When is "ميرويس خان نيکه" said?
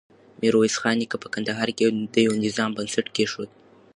0.41-1.17